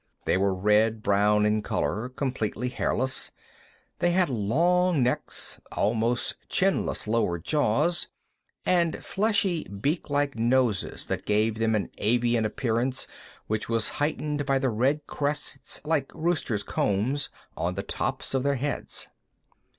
[0.25, 3.29] They were red brown in color, completely hairless;
[3.99, 8.07] they had long necks, almost chinless lower jaws,
[8.65, 13.07] and fleshy, beaklike noses that gave them an avian appearance
[13.45, 19.07] which was heightened by red crests, like roosters' combs, on the tops of their heads.